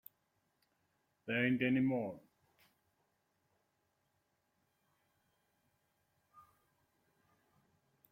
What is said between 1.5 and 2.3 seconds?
any more.